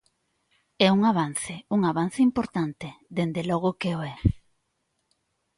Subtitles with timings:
[0.85, 4.15] É un avance, un avance importante, dende logo que o é.